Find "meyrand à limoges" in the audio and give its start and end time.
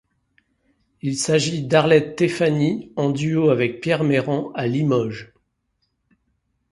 4.03-5.31